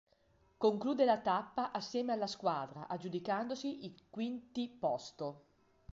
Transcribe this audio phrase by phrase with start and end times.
[0.57, 5.43] Conclude la tappa assieme alla squadra aggiudicandosi il quinti posto.